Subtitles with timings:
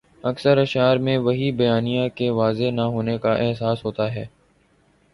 [0.23, 4.25] اکثر اشعار میں وہی بیانیہ کے واضح نہ ہونے کا احساس ہوتا ہے۔